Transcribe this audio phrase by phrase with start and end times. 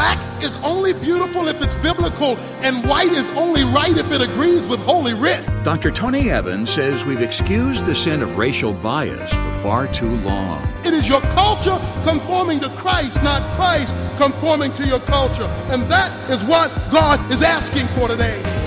[0.00, 4.66] black is only beautiful if it's biblical, and white is only right if it agrees
[4.66, 5.44] with Holy Writ.
[5.62, 5.90] Dr.
[5.90, 10.66] Tony Evans says we've excused the sin of racial bias for far too long.
[10.86, 11.78] It is your culture
[12.08, 15.48] conforming to Christ, not Christ conforming to your culture.
[15.68, 18.59] And that is what God is asking for today.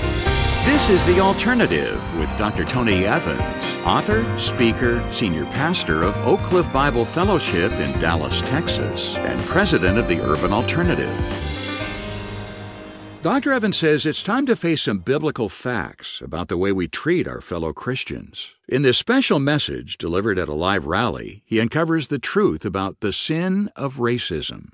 [0.64, 2.64] This is The Alternative with Dr.
[2.64, 9.44] Tony Evans, author, speaker, senior pastor of Oak Cliff Bible Fellowship in Dallas, Texas, and
[9.46, 11.14] president of the Urban Alternative.
[13.20, 13.52] Dr.
[13.52, 17.42] Evans says it's time to face some biblical facts about the way we treat our
[17.42, 18.54] fellow Christians.
[18.66, 23.12] In this special message delivered at a live rally, he uncovers the truth about the
[23.12, 24.70] sin of racism.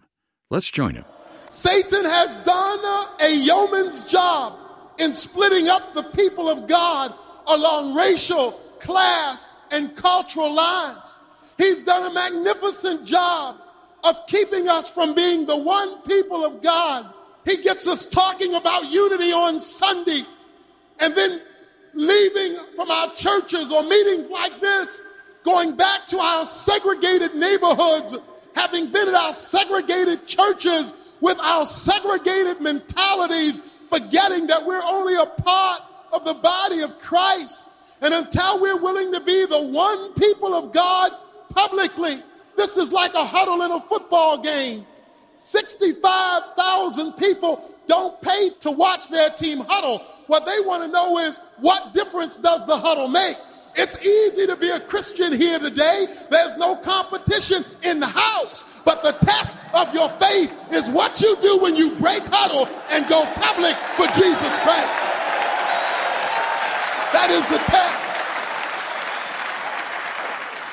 [0.50, 1.04] Let's join him.
[1.50, 4.69] Satan has done a yeoman's job
[5.00, 7.14] in splitting up the people of God
[7.46, 11.14] along racial, class, and cultural lines.
[11.56, 13.56] He's done a magnificent job
[14.04, 17.12] of keeping us from being the one people of God.
[17.44, 20.22] He gets us talking about unity on Sunday
[21.00, 21.40] and then
[21.94, 25.00] leaving from our churches or meetings like this,
[25.44, 28.16] going back to our segregated neighborhoods,
[28.54, 35.26] having been at our segregated churches with our segregated mentalities, forgetting that we're only a
[35.26, 37.62] part of the body of Christ.
[38.02, 41.12] And until we're willing to be the one people of God
[41.50, 42.22] publicly,
[42.56, 44.86] this is like a huddle in a football game.
[45.36, 49.98] 65,000 people don't pay to watch their team huddle.
[50.26, 53.36] What they want to know is what difference does the huddle make?
[53.76, 56.06] It's easy to be a Christian here today.
[56.30, 58.80] There's no competition in the house.
[58.84, 63.08] But the test of your faith is what you do when you break huddle and
[63.08, 65.10] go public for Jesus Christ.
[67.12, 68.00] That is the test.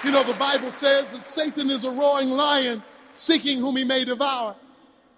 [0.05, 2.81] You know, the Bible says that Satan is a roaring lion
[3.11, 4.55] seeking whom he may devour.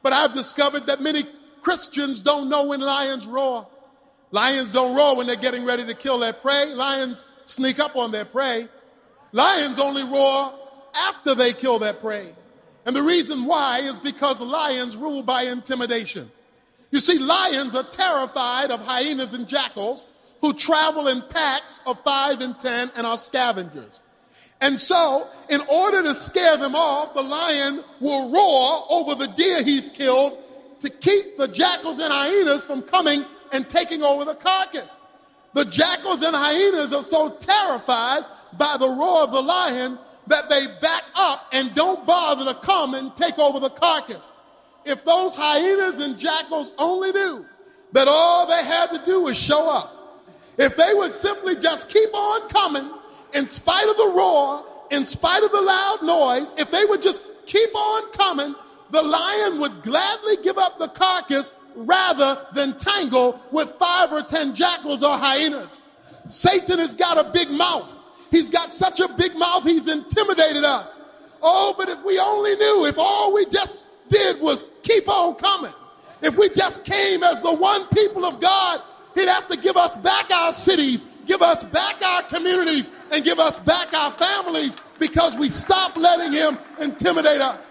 [0.02, 1.24] But I've discovered that many
[1.62, 3.68] Christians don't know when lions roar.
[4.32, 6.74] Lions don't roar when they're getting ready to kill their prey.
[6.74, 8.68] Lions sneak up on their prey.
[9.32, 10.54] Lions only roar
[10.96, 12.34] after they kill their prey.
[12.86, 16.32] And the reason why is because lions rule by intimidation.
[16.92, 20.06] You see, lions are terrified of hyenas and jackals
[20.42, 24.00] who travel in packs of five and ten and are scavengers.
[24.62, 29.64] And so, in order to scare them off, the lion will roar over the deer
[29.64, 30.38] he's killed
[30.82, 34.96] to keep the jackals and hyenas from coming and taking over the carcass.
[35.54, 38.24] The jackals and hyenas are so terrified
[38.58, 42.94] by the roar of the lion that they back up and don't bother to come
[42.94, 44.32] and take over the carcass.
[44.86, 47.46] If those hyenas and jackals only knew
[47.94, 50.24] that all they had to do was show up,
[50.58, 52.92] if they would simply just keep on coming
[53.34, 57.22] in spite of the roar, in spite of the loud noise, if they would just
[57.46, 58.56] keep on coming,
[58.92, 64.56] the lion would gladly give up the carcass rather than tangle with five or ten
[64.56, 65.80] jackals or hyenas.
[66.28, 67.92] Satan has got a big mouth.
[68.32, 70.98] He's got such a big mouth, he's intimidated us.
[71.42, 75.74] Oh, but if we only knew, if all we just did was keep on coming,
[76.22, 78.82] if we just came as the one people of God,
[79.16, 83.40] he'd have to give us back our cities, give us back our communities, and give
[83.40, 87.70] us back our families because we stopped letting him intimidate us.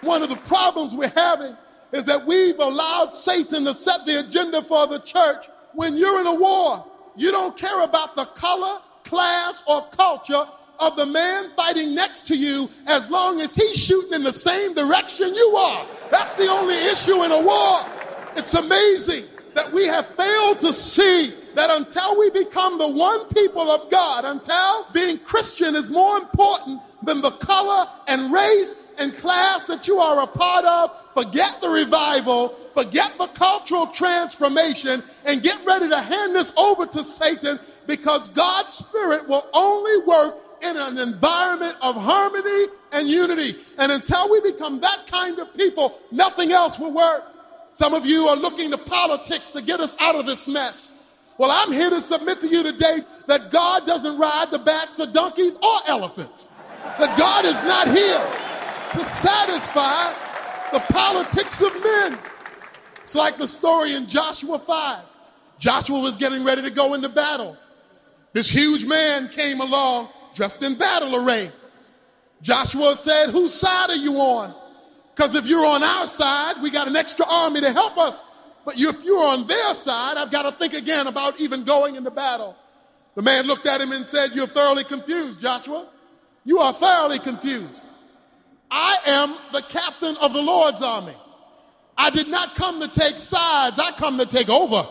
[0.00, 1.56] One of the problems we're having
[1.92, 5.46] is that we've allowed Satan to set the agenda for the church.
[5.74, 6.84] When you're in a war,
[7.16, 10.44] you don't care about the color, class, or culture
[10.80, 14.74] of the man fighting next to you as long as he's shooting in the same
[14.74, 15.86] direction you are.
[16.10, 17.80] That's the only issue in a war.
[18.36, 23.70] It's amazing that we have failed to see that until we become the one people
[23.70, 29.66] of God, until being Christian is more important than the color and race and class
[29.66, 35.58] that you are a part of, forget the revival, forget the cultural transformation, and get
[35.64, 40.98] ready to hand this over to Satan because God's Spirit will only work in an
[40.98, 43.58] environment of harmony and unity.
[43.78, 47.24] And until we become that kind of people, nothing else will work.
[47.72, 50.90] Some of you are looking to politics to get us out of this mess.
[51.38, 55.12] Well, I'm here to submit to you today that God doesn't ride the backs of
[55.12, 56.46] donkeys or elephants.
[56.98, 58.51] That God is not here
[58.92, 60.12] to satisfy
[60.72, 62.18] the politics of men.
[63.02, 65.04] It's like the story in Joshua 5.
[65.58, 67.56] Joshua was getting ready to go into battle.
[68.32, 71.50] This huge man came along dressed in battle array.
[72.40, 74.54] Joshua said, Whose side are you on?
[75.14, 78.22] Because if you're on our side, we got an extra army to help us.
[78.64, 82.10] But if you're on their side, I've got to think again about even going into
[82.10, 82.56] battle.
[83.14, 85.86] The man looked at him and said, You're thoroughly confused, Joshua.
[86.44, 87.84] You are thoroughly confused.
[88.74, 91.12] I am the captain of the Lord's army.
[91.98, 94.88] I did not come to take sides, I come to take over.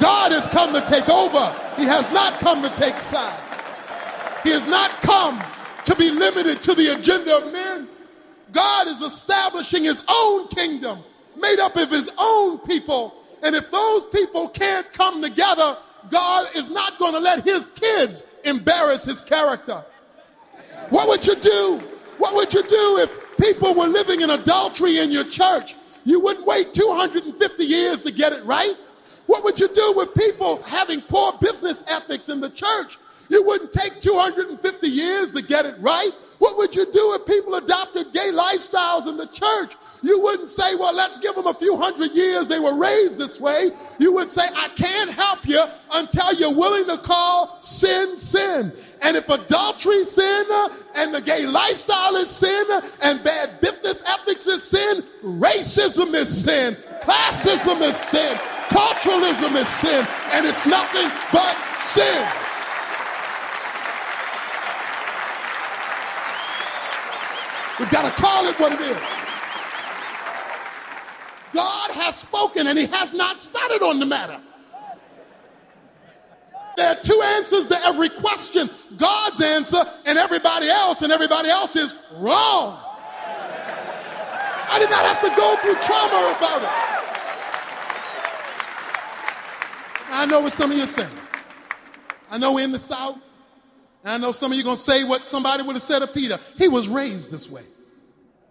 [0.00, 1.54] God has come to take over.
[1.76, 3.60] He has not come to take sides.
[4.42, 5.42] He has not come
[5.84, 7.86] to be limited to the agenda of men.
[8.50, 11.00] God is establishing his own kingdom
[11.36, 13.14] made up of his own people.
[13.42, 15.76] And if those people can't come together,
[16.10, 19.84] God is not going to let his kids embarrass his character.
[20.88, 21.82] What would you do?
[22.22, 25.74] What would you do if people were living in adultery in your church?
[26.04, 28.76] You wouldn't wait 250 years to get it right.
[29.26, 32.96] What would you do with people having poor business ethics in the church?
[33.28, 36.12] You wouldn't take 250 years to get it right.
[36.38, 39.74] What would you do if people adopted gay lifestyles in the church?
[40.02, 42.48] You wouldn't say, well, let's give them a few hundred years.
[42.48, 43.70] They were raised this way.
[44.00, 45.64] You would say, I can't help you
[45.94, 48.72] until you're willing to call sin sin.
[49.00, 50.44] And if adultery sin
[50.96, 52.64] and the gay lifestyle is sin
[53.02, 58.36] and bad business ethics is sin, racism is sin, classism is sin,
[58.70, 62.26] culturalism is sin, and it's nothing but sin.
[67.78, 69.21] We've got to call it what it is.
[71.92, 74.40] Has spoken and he has not started on the matter.
[76.76, 81.76] There are two answers to every question God's answer and everybody else, and everybody else
[81.76, 82.78] is wrong.
[84.70, 86.92] I did not have to go through trauma about it.
[90.10, 91.08] I know what some of you are saying.
[92.30, 93.22] I know we're in the South.
[94.04, 96.14] I know some of you are going to say what somebody would have said of
[96.14, 96.38] Peter.
[96.56, 97.62] He was raised this way.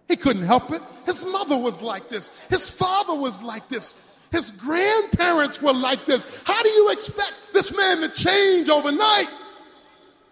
[0.08, 0.82] He couldn't help it.
[1.06, 2.46] His mother was like this.
[2.46, 4.28] His father was like this.
[4.30, 6.42] His grandparents were like this.
[6.44, 9.28] How do you expect this man to change overnight?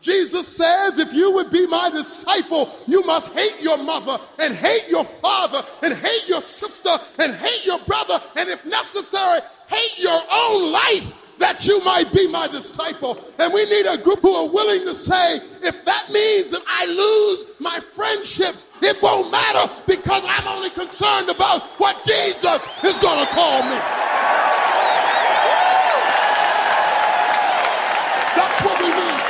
[0.00, 4.88] Jesus says, if you would be my disciple, you must hate your mother and hate
[4.88, 10.22] your father and hate your sister and hate your brother and if necessary, hate your
[10.32, 13.18] own life that you might be my disciple.
[13.38, 16.86] And we need a group who are willing to say, if that means that I
[16.86, 23.26] lose my friendships, it won't matter because I'm only concerned about what Jesus is going
[23.26, 23.78] to call me.
[28.36, 29.20] That's what we need.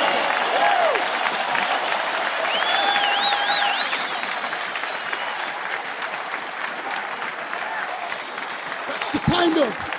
[8.89, 9.90] That's the kind of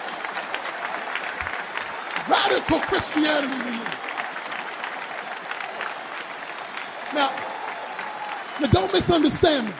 [2.49, 3.87] radical Christianity we need.
[7.13, 7.29] Now,
[8.59, 9.73] now don't misunderstand me.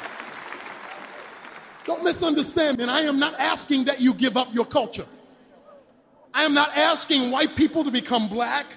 [1.85, 2.83] Don't misunderstand me.
[2.83, 5.05] And I am not asking that you give up your culture.
[6.33, 8.67] I am not asking white people to become black.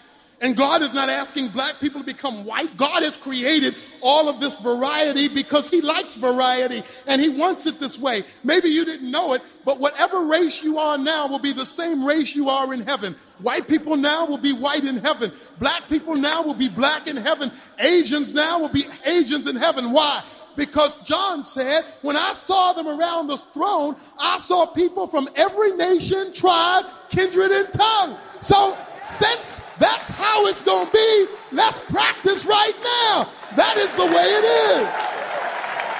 [0.44, 2.76] And God is not asking black people to become white.
[2.76, 7.80] God has created all of this variety because He likes variety and He wants it
[7.80, 8.24] this way.
[8.44, 12.04] Maybe you didn't know it, but whatever race you are now will be the same
[12.04, 13.16] race you are in heaven.
[13.38, 15.32] White people now will be white in heaven.
[15.60, 17.50] Black people now will be black in heaven.
[17.78, 19.92] Asians now will be Asians in heaven.
[19.92, 20.22] Why?
[20.56, 25.72] because John said, when I saw them around the throne, I saw people from every
[25.72, 28.16] nation, tribe, kindred, and tongue.
[28.40, 28.76] So
[29.06, 33.28] since that's how it's going to be, let's practice right now.
[33.56, 34.88] That is the way it is.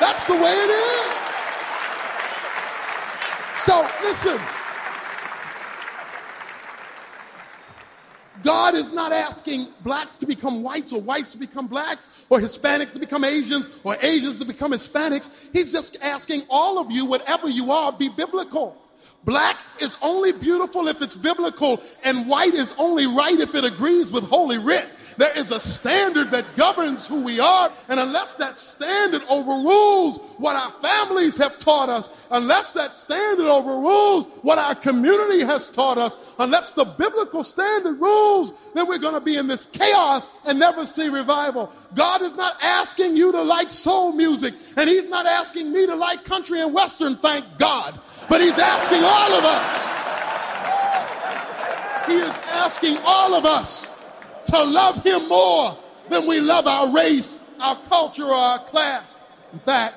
[0.00, 1.24] That's the way it is.
[3.58, 4.40] So listen.
[8.42, 12.92] God is not asking blacks to become whites or whites to become blacks or Hispanics
[12.92, 15.50] to become Asians or Asians to become Hispanics.
[15.52, 18.76] He's just asking all of you, whatever you are, be biblical.
[19.24, 24.12] Black is only beautiful if it's biblical, and white is only right if it agrees
[24.12, 24.88] with Holy Writ.
[25.16, 30.56] There is a standard that governs who we are, and unless that standard overrules what
[30.56, 36.34] our families have taught us, unless that standard overrules what our community has taught us,
[36.38, 40.84] unless the biblical standard rules, then we're going to be in this chaos and never
[40.84, 41.72] see revival.
[41.94, 45.94] God is not asking you to like soul music, and He's not asking me to
[45.94, 49.70] like country and western, thank God, but He's asking all of us.
[52.06, 53.86] He is asking all of us
[54.46, 55.78] to love him more
[56.10, 59.18] than we love our race, our culture, or our class.
[59.52, 59.94] In fact,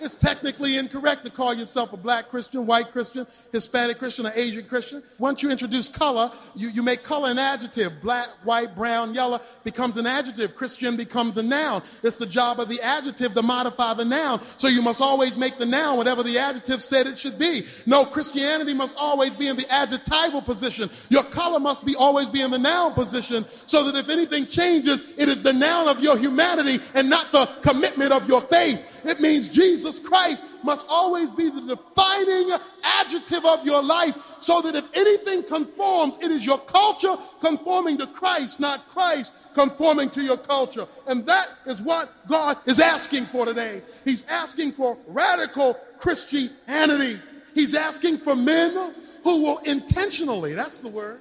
[0.00, 4.64] it's technically incorrect to call yourself a black Christian, white Christian, Hispanic Christian, or Asian
[4.64, 5.02] Christian.
[5.18, 8.00] Once you introduce color, you, you make color an adjective.
[8.00, 10.54] Black, white, brown, yellow becomes an adjective.
[10.54, 11.82] Christian becomes a noun.
[12.02, 14.42] It's the job of the adjective to modify the noun.
[14.42, 17.64] So you must always make the noun whatever the adjective said it should be.
[17.86, 20.90] No, Christianity must always be in the adjectival position.
[21.08, 25.18] Your color must be always be in the noun position so that if anything changes,
[25.18, 29.02] it is the noun of your humanity and not the commitment of your faith.
[29.04, 32.50] It means Jesus Christ must always be the defining
[32.82, 38.06] adjective of your life so that if anything conforms, it is your culture conforming to
[38.06, 40.86] Christ, not Christ conforming to your culture.
[41.06, 43.82] And that is what God is asking for today.
[44.04, 47.18] He's asking for radical Christianity.
[47.54, 48.94] He's asking for men
[49.24, 51.20] who will intentionally, that's the word,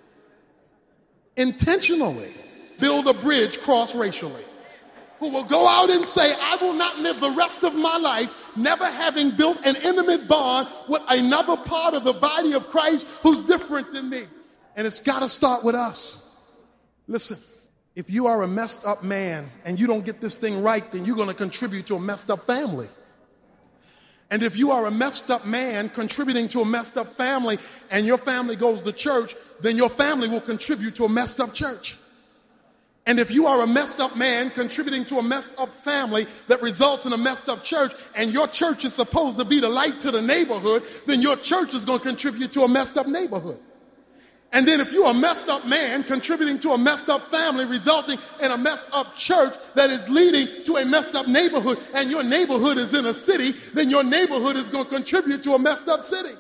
[1.36, 2.34] intentionally
[2.80, 4.44] build a bridge cross racially.
[5.20, 8.56] Who will go out and say, I will not live the rest of my life
[8.56, 13.42] never having built an intimate bond with another part of the body of Christ who's
[13.42, 14.24] different than me.
[14.76, 16.26] And it's got to start with us.
[17.08, 17.38] Listen,
[17.96, 21.06] if you are a messed up man and you don't get this thing right, then
[21.06, 22.88] you're going to contribute to a messed up family.
[24.32, 27.58] And if you are a messed up man contributing to a messed up family
[27.92, 31.54] and your family goes to church, then your family will contribute to a messed up
[31.54, 31.98] church.
[33.10, 36.62] And if you are a messed up man contributing to a messed up family that
[36.62, 40.00] results in a messed up church, and your church is supposed to be the light
[40.02, 43.60] to the neighborhood, then your church is going to contribute to a messed up neighborhood.
[44.54, 48.20] And then if you're a messed up man contributing to a messed up family, resulting
[48.44, 52.22] in a messed up church that is leading to a messed up neighborhood, and your
[52.22, 55.90] neighborhood is in a city, then your neighborhood is going to contribute to a messed
[55.90, 56.36] up city.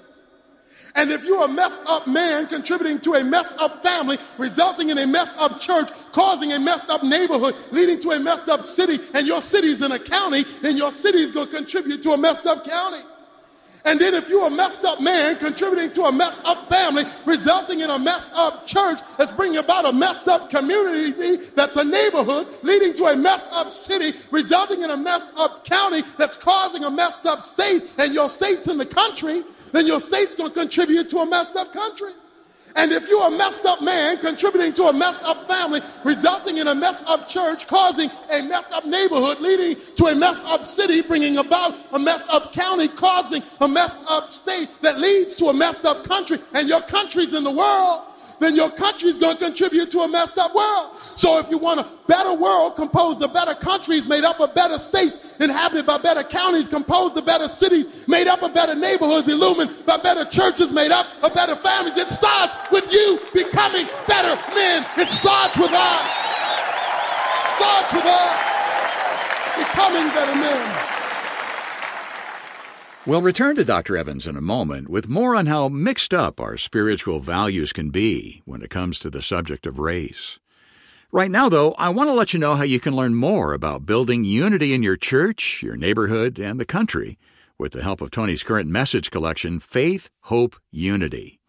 [0.96, 4.98] And if you're a messed up man contributing to a messed up family, resulting in
[4.98, 9.00] a messed up church, causing a messed up neighborhood, leading to a messed up city,
[9.13, 12.46] and your city's in a county, then your city's going to contribute to a messed
[12.48, 13.03] up county.
[13.86, 17.82] And then if you're a messed up man contributing to a messed up family, resulting
[17.82, 22.48] in a messed up church that's bringing about a messed up community that's a neighborhood,
[22.64, 26.92] leading to a messed up city, resulting in a messed up county that's causing a
[26.92, 31.10] messed up state, and your state's in the country, then your state's going to contribute
[31.10, 32.12] to a messed up country.
[32.76, 36.68] And if you're a messed up man contributing to a messed up family, resulting in
[36.68, 41.02] a messed up church, causing a messed up neighborhood, leading to a messed up city,
[41.02, 45.54] bringing about a messed up county, causing a messed up state that leads to a
[45.54, 48.06] messed up country, and your country's in the world,
[48.39, 50.96] then your country is going to contribute to a messed up world.
[50.96, 54.79] So if you want a better world composed of better countries made up of better
[54.79, 59.86] states inhabited by better counties composed of better cities made up of better neighborhoods illumined
[59.86, 64.86] by better churches made up of better families, it starts with you becoming better men.
[64.98, 66.08] It starts with us.
[67.58, 68.50] Starts with us
[69.58, 70.79] becoming better men.
[73.10, 73.98] We'll return to Dr.
[73.98, 78.44] Evans in a moment with more on how mixed up our spiritual values can be
[78.46, 80.38] when it comes to the subject of race.
[81.12, 83.88] Right now, though, I want to let you know how you can learn more about
[83.88, 87.18] building unity in your church, your neighborhood, and the country
[87.58, 91.39] with the help of Tony's current message collection, Faith, Hope, Unity.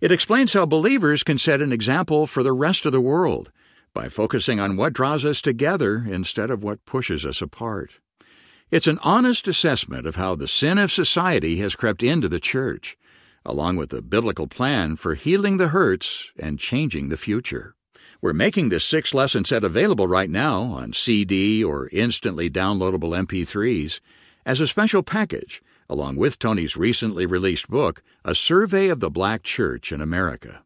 [0.00, 3.50] It explains how believers can set an example for the rest of the world
[3.92, 7.98] by focusing on what draws us together instead of what pushes us apart.
[8.70, 12.96] It's an honest assessment of how the sin of society has crept into the church,
[13.44, 17.74] along with a biblical plan for healing the hurts and changing the future.
[18.20, 23.98] We're making this six lesson set available right now on CD or instantly downloadable MP3s
[24.46, 29.42] as a special package, along with Tony's recently released book, A Survey of the Black
[29.42, 30.62] Church in America.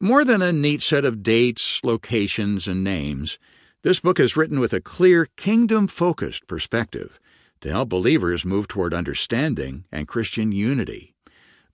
[0.00, 3.38] More than a neat set of dates, locations, and names,
[3.82, 7.20] this book is written with a clear, kingdom focused perspective
[7.60, 11.14] to help believers move toward understanding and Christian unity.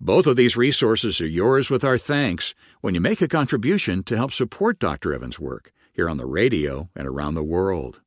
[0.00, 4.16] Both of these resources are yours with our thanks when you make a contribution to
[4.16, 5.14] help support Dr.
[5.14, 8.00] Evans' work here on the radio and around the world.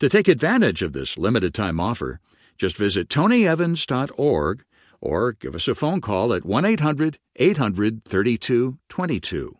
[0.00, 2.20] To take advantage of this limited time offer,
[2.56, 4.64] just visit tonyevans.org
[5.00, 9.58] or give us a phone call at 1 800 800 3222.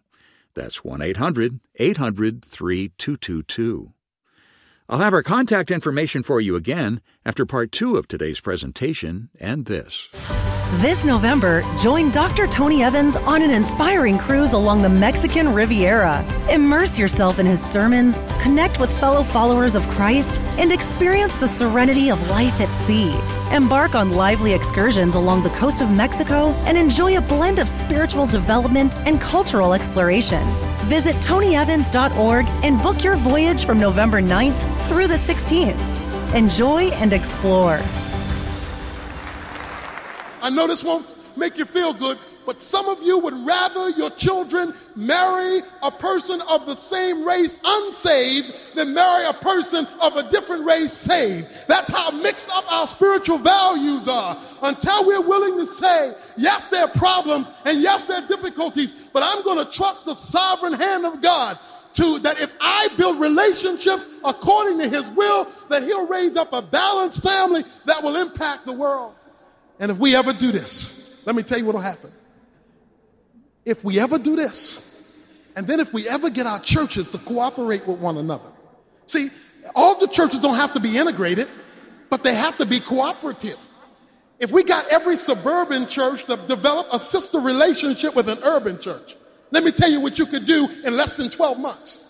[0.54, 3.93] That's 1 800 800 3222.
[4.88, 9.64] I'll have our contact information for you again after part two of today's presentation and
[9.64, 10.08] this.
[10.72, 12.46] This November, join Dr.
[12.46, 16.24] Tony Evans on an inspiring cruise along the Mexican Riviera.
[16.50, 22.10] Immerse yourself in his sermons, connect with fellow followers of Christ, and experience the serenity
[22.10, 23.14] of life at sea.
[23.54, 28.26] Embark on lively excursions along the coast of Mexico and enjoy a blend of spiritual
[28.26, 30.42] development and cultural exploration.
[30.86, 36.34] Visit tonyevans.org and book your voyage from November 9th through the 16th.
[36.34, 37.80] Enjoy and explore.
[40.44, 41.06] I know this won't
[41.38, 46.42] make you feel good, but some of you would rather your children marry a person
[46.50, 51.66] of the same race unsaved than marry a person of a different race saved.
[51.66, 54.36] That's how mixed up our spiritual values are.
[54.62, 59.22] Until we're willing to say, yes, there are problems and yes, there are difficulties, but
[59.22, 61.58] I'm going to trust the sovereign hand of God
[61.94, 66.60] to that if I build relationships according to his will, that he'll raise up a
[66.60, 69.14] balanced family that will impact the world.
[69.78, 72.10] And if we ever do this, let me tell you what'll happen.
[73.64, 75.18] If we ever do this,
[75.56, 78.50] and then if we ever get our churches to cooperate with one another.
[79.06, 79.30] See,
[79.74, 81.48] all the churches don't have to be integrated,
[82.10, 83.58] but they have to be cooperative.
[84.38, 89.16] If we got every suburban church to develop a sister relationship with an urban church,
[89.50, 92.00] let me tell you what you could do in less than 12 months.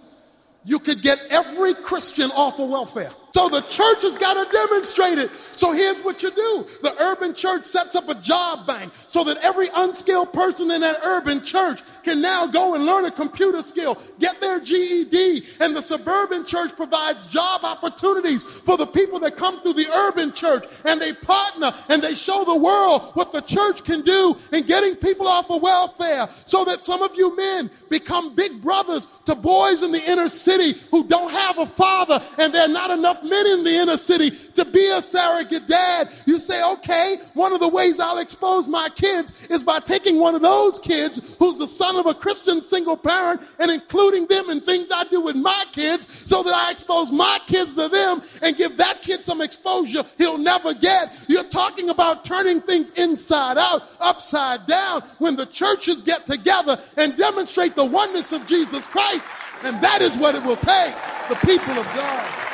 [0.65, 3.13] You could get every Christian off of welfare.
[3.35, 5.33] So the church has got to demonstrate it.
[5.33, 6.67] So here's what you do.
[6.83, 11.01] The urban church sets up a job bank so that every unskilled person in that
[11.05, 15.43] urban church can now go and learn a computer skill, get their GED.
[15.61, 20.33] And the suburban church provides job opportunities for the people that come through the urban
[20.33, 24.63] church and they partner and they show the world what the church can do in
[24.63, 29.35] getting people off of welfare so that some of you men become big brothers to
[29.35, 33.47] boys in the inner city who don't have a father and they're not enough men
[33.47, 36.13] in the inner city to be a surrogate dad.
[36.27, 40.35] You say, okay, one of the ways I'll expose my kids is by taking one
[40.35, 44.61] of those kids who's the son of a Christian single parent and including them in
[44.61, 48.57] things I do with my kids so that I expose my kids to them and
[48.57, 51.25] give that kid some exposure he'll never get.
[51.29, 57.17] You're talking about turning things inside out, upside down when the churches get together and
[57.17, 59.25] demonstrate the oneness of Jesus Christ.
[59.65, 60.95] And that is what it will take,
[61.29, 62.54] the people of God.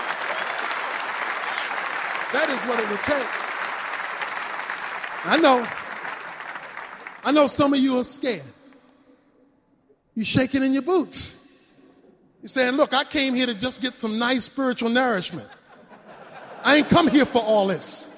[2.33, 3.27] That is what it would take.
[5.27, 5.67] I know.
[7.25, 8.43] I know some of you are scared.
[10.15, 11.37] You're shaking in your boots.
[12.41, 15.49] You're saying, Look, I came here to just get some nice spiritual nourishment.
[16.65, 18.09] I ain't come here for all this.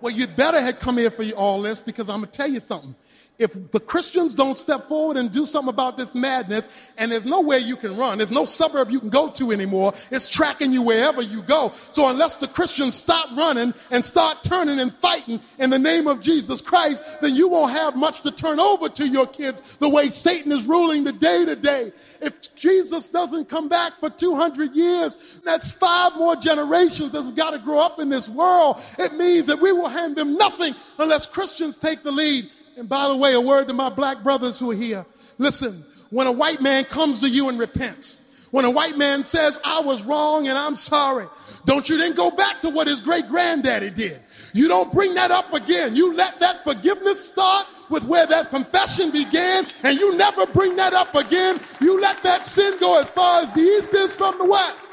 [0.00, 2.60] Well, you'd better have come here for all this because I'm going to tell you
[2.60, 2.94] something
[3.42, 7.58] if the Christians don't step forward and do something about this madness, and there's nowhere
[7.58, 11.20] you can run, there's no suburb you can go to anymore, it's tracking you wherever
[11.22, 11.70] you go.
[11.74, 16.20] So unless the Christians stop running and start turning and fighting in the name of
[16.20, 20.10] Jesus Christ, then you won't have much to turn over to your kids the way
[20.10, 21.92] Satan is ruling the day to day.
[22.20, 27.58] If Jesus doesn't come back for 200 years, that's five more generations that's got to
[27.58, 28.80] grow up in this world.
[28.98, 32.48] It means that we will hand them nothing unless Christians take the lead.
[32.76, 35.04] And by the way, a word to my black brothers who are here.
[35.38, 38.18] Listen, when a white man comes to you and repents,
[38.50, 41.26] when a white man says, I was wrong and I'm sorry,
[41.64, 44.20] don't you then go back to what his great granddaddy did.
[44.52, 45.96] You don't bring that up again.
[45.96, 50.92] You let that forgiveness start with where that confession began and you never bring that
[50.92, 51.60] up again.
[51.80, 54.90] You let that sin go as far as the east is from the west.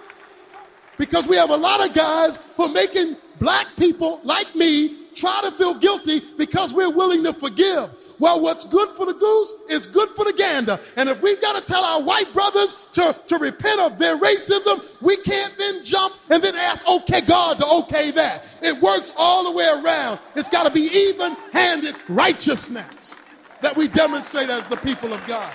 [0.98, 5.42] Because we have a lot of guys who are making black people like me try
[5.44, 7.90] to feel guilty because we're willing to forgive.
[8.20, 10.78] Well, what's good for the goose is good for the gander.
[10.98, 15.02] And if we've got to tell our white brothers to, to repent of their racism,
[15.02, 18.60] we can't then jump and then ask, okay, God to okay that.
[18.62, 20.20] It works all the way around.
[20.36, 23.18] It's got to be even handed righteousness
[23.62, 25.54] that we demonstrate as the people of God.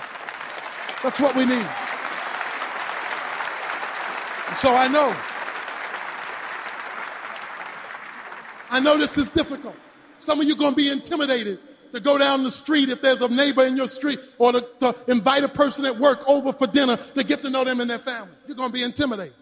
[1.03, 1.67] That's what we need.
[4.47, 5.15] And so I know
[8.75, 9.73] I know this is difficult.
[10.17, 11.59] Some of you are going to be intimidated
[11.93, 14.93] to go down the street if there's a neighbor in your street or to, to,
[15.07, 17.99] invite a person at work over for dinner to get to know them and their
[17.99, 18.33] family.
[18.45, 19.33] You're going to be intimidated.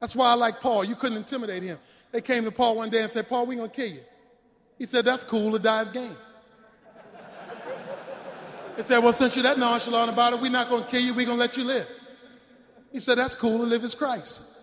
[0.00, 0.82] That's why I like Paul.
[0.82, 1.78] You couldn't intimidate him.
[2.10, 4.00] They came to Paul one day and said, Paul, we're going to kill you.
[4.80, 5.52] He said, that's cool.
[5.52, 6.16] The die is game.
[8.76, 11.14] They said, well, since you're that nonchalant about it, we're not going to kill you.
[11.14, 11.86] We're going to let you live.
[12.90, 13.58] He said, that's cool.
[13.58, 14.53] To live is Christ.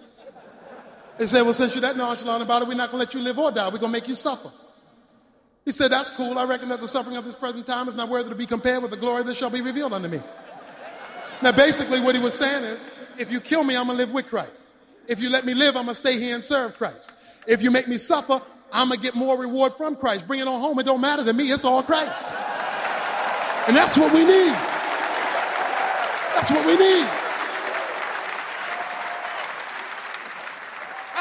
[1.18, 3.22] They said, Well, since you're that nonchalant about it, we're not going to let you
[3.22, 3.66] live or die.
[3.66, 4.50] We're going to make you suffer.
[5.66, 6.38] He said, That's cool.
[6.38, 8.82] I reckon that the suffering of this present time is not worthy to be compared
[8.82, 10.22] with the glory that shall be revealed unto me.
[11.42, 12.84] Now, basically, what he was saying is,
[13.18, 14.54] if you kill me, I'm going to live with Christ.
[15.08, 17.12] If you let me live, I'm going to stay here and serve Christ.
[17.48, 18.40] If you make me suffer,
[18.72, 20.28] I'm going to get more reward from Christ.
[20.28, 20.80] Bring it on home.
[20.80, 21.52] It don't matter to me.
[21.52, 22.32] It's all Christ.
[23.68, 24.54] And that's what we need.
[26.36, 27.08] That's what we need.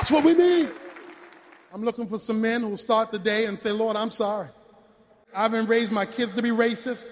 [0.01, 0.71] That's what we need.
[1.75, 4.49] I'm looking for some men who will start the day and say, Lord, I'm sorry.
[5.37, 7.07] I haven't raised my kids to be racist.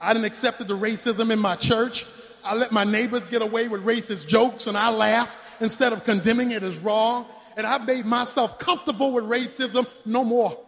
[0.00, 2.06] I didn't accept the racism in my church.
[2.42, 6.52] I let my neighbors get away with racist jokes and I laugh instead of condemning
[6.52, 7.26] it as wrong.
[7.58, 10.58] And I made myself comfortable with racism no more.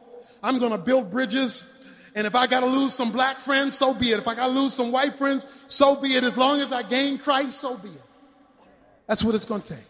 [0.43, 1.65] I'm going to build bridges.
[2.15, 4.19] And if I got to lose some black friends, so be it.
[4.19, 6.23] If I got to lose some white friends, so be it.
[6.23, 8.03] As long as I gain Christ, so be it.
[9.07, 9.85] That's what it's going to take.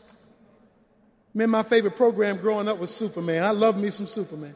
[1.34, 3.42] Man, my favorite program growing up was Superman.
[3.42, 4.54] I love me some Superman.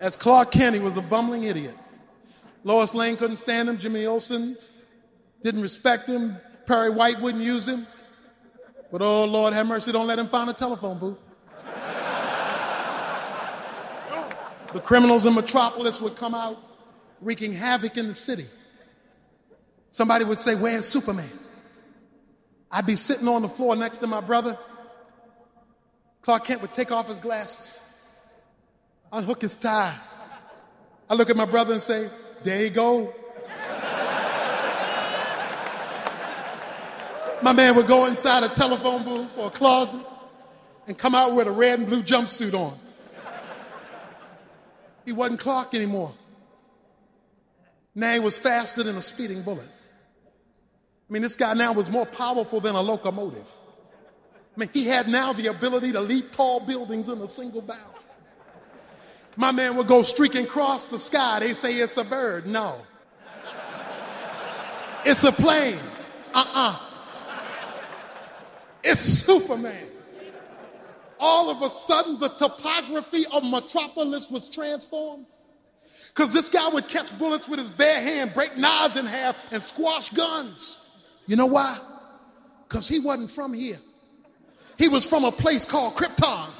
[0.00, 1.76] As Clark Kent, was a bumbling idiot.
[2.64, 3.78] Lois Lane couldn't stand him.
[3.78, 4.56] Jimmy Olsen
[5.42, 6.36] Didn't respect him.
[6.66, 7.86] Perry White wouldn't use him.
[8.90, 11.18] But oh, Lord, have mercy, don't let him find a telephone booth.
[14.72, 16.58] the criminals in Metropolis would come out
[17.20, 18.46] wreaking havoc in the city.
[19.90, 21.28] Somebody would say, Where's Superman?
[22.70, 24.58] I'd be sitting on the floor next to my brother.
[26.22, 27.82] Clark Kent would take off his glasses,
[29.12, 29.94] unhook his tie.
[31.10, 32.08] I look at my brother and say,
[32.44, 33.12] There you go.
[37.42, 40.00] my man would go inside a telephone booth or a closet
[40.86, 42.78] and come out with a red and blue jumpsuit on.
[45.04, 46.12] He wasn't Clark anymore.
[47.94, 49.68] Now he was faster than a speeding bullet.
[49.68, 53.50] I mean, this guy now was more powerful than a locomotive.
[54.54, 57.80] I mean, he had now the ability to leap tall buildings in a single bound.
[59.36, 61.40] My man would go streaking across the sky.
[61.40, 62.46] They say it's a bird.
[62.46, 62.76] No.
[65.04, 65.78] It's a plane.
[66.34, 66.78] Uh uh
[68.84, 69.86] It's Superman.
[71.18, 75.26] All of a sudden, the topography of Metropolis was transformed.
[76.08, 79.62] Because this guy would catch bullets with his bare hand, break knives in half, and
[79.62, 80.78] squash guns.
[81.26, 81.78] You know why?
[82.68, 83.78] Because he wasn't from here.
[84.82, 86.50] He was from a place called Krypton.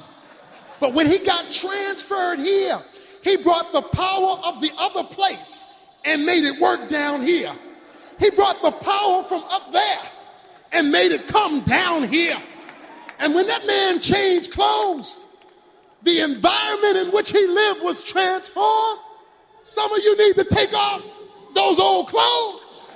[0.79, 2.79] But when he got transferred here,
[3.21, 5.65] he brought the power of the other place
[6.05, 7.51] and made it work down here.
[8.21, 9.99] He brought the power from up there
[10.71, 12.37] and made it come down here.
[13.19, 15.19] And when that man changed clothes,
[16.03, 18.99] the environment in which he lived was transformed.
[19.63, 21.03] Some of you need to take off
[21.53, 22.93] those old clothes.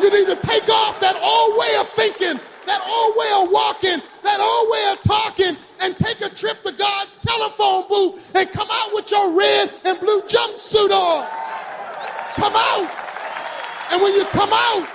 [0.00, 4.02] You need to take off that old way of thinking, that old way of walking,
[4.22, 8.68] that old way of talking, and take a trip to God's telephone booth and come
[8.70, 11.26] out with your red and blue jumpsuit on.
[12.34, 12.90] Come out.
[13.90, 14.88] And when you come out,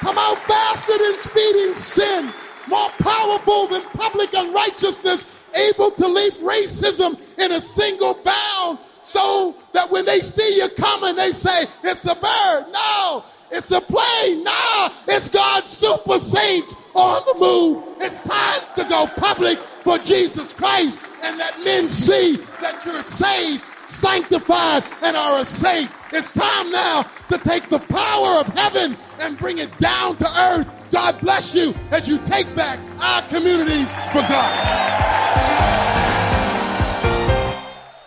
[0.00, 2.32] come out faster than speeding sin,
[2.68, 9.90] more powerful than public unrighteousness, able to leap racism in a single bound so that
[9.90, 12.72] when they see you coming, they say, it's a bird.
[12.72, 14.42] No, it's a plane.
[14.42, 17.84] No, it's God's super saints on the move.
[18.00, 23.62] It's time to go public for Jesus Christ and let men see that you're saved,
[23.84, 25.90] sanctified, and are a saint.
[26.12, 30.66] It's time now to take the power of heaven and bring it down to earth.
[30.90, 35.43] God bless you as you take back our communities for God.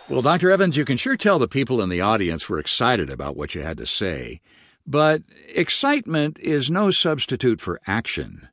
[0.09, 0.49] Well, Dr.
[0.49, 3.61] Evans, you can sure tell the people in the audience were excited about what you
[3.61, 4.39] had to say.
[4.85, 8.47] But excitement is no substitute for action.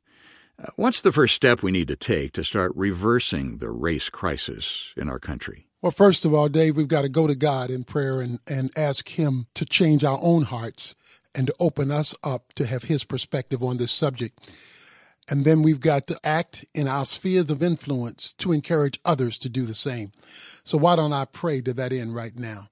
[0.61, 4.93] Uh, what's the first step we need to take to start reversing the race crisis
[4.97, 5.67] in our country?
[5.81, 8.69] Well, first of all, Dave, we've got to go to God in prayer and, and
[8.77, 10.93] ask Him to change our own hearts
[11.33, 14.51] and to open us up to have His perspective on this subject.
[15.29, 19.49] And then we've got to act in our spheres of influence to encourage others to
[19.49, 20.11] do the same.
[20.21, 22.67] So why don't I pray to that end right now?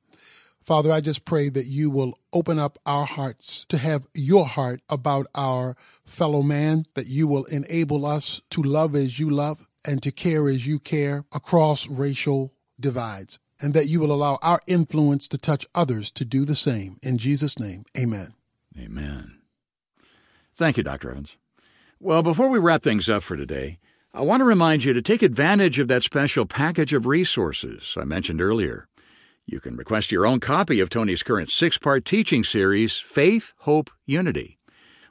[0.64, 4.82] Father, I just pray that you will open up our hearts to have your heart
[4.90, 10.02] about our fellow man, that you will enable us to love as you love and
[10.04, 15.28] to care as you care across racial divides, and that you will allow our influence
[15.28, 16.98] to touch others to do the same.
[17.04, 18.30] In Jesus' name, amen.
[18.80, 19.40] Amen.
[20.56, 21.12] Thank you, Dr.
[21.12, 21.36] Evans.
[22.04, 23.80] Well, before we wrap things up for today,
[24.14, 28.04] I want to remind you to take advantage of that special package of resources I
[28.04, 28.90] mentioned earlier.
[29.46, 33.90] You can request your own copy of Tony's current six part teaching series, Faith, Hope,
[34.06, 34.60] Unity.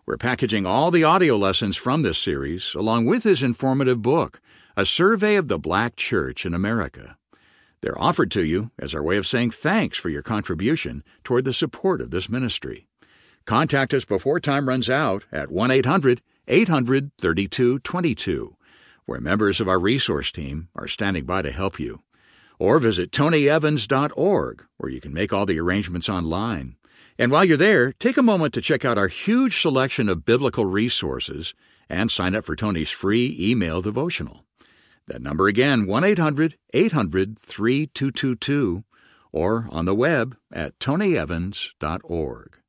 [0.04, 4.42] We're packaging all the audio lessons from this series, along with his informative book,
[4.76, 7.16] A Survey of the Black Church in America.
[7.80, 11.54] They're offered to you as our way of saying thanks for your contribution toward the
[11.54, 12.86] support of this ministry.
[13.46, 18.56] Contact us before time runs out at 1 800 800 3222,
[19.06, 22.02] where members of our resource team are standing by to help you.
[22.58, 26.76] Or visit tonyevans.org, where you can make all the arrangements online.
[27.18, 30.66] And while you're there, take a moment to check out our huge selection of biblical
[30.66, 31.54] resources
[31.88, 34.44] and sign up for Tony's free email devotional.
[35.06, 38.84] That number again, 1 800 800 3222,
[39.32, 42.61] or on the web at tonyevans.org.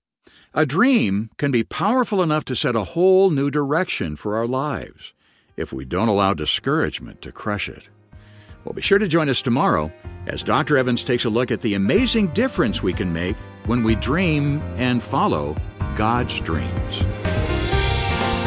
[0.55, 5.13] A dream can be powerful enough to set a whole new direction for our lives
[5.57, 7.89] if we don't allow discouragement to crush it.
[8.63, 9.91] Well, be sure to join us tomorrow
[10.27, 10.77] as Dr.
[10.77, 13.35] Evans takes a look at the amazing difference we can make
[13.65, 15.57] when we dream and follow
[15.95, 16.99] God's dreams.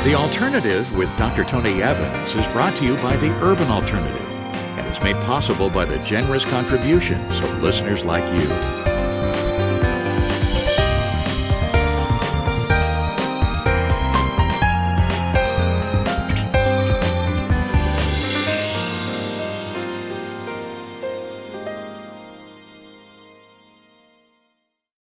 [0.05, 1.43] The Alternative with Dr.
[1.43, 4.31] Tony Evans is brought to you by the Urban Alternative
[4.79, 8.96] and is made possible by the generous contributions of listeners like you.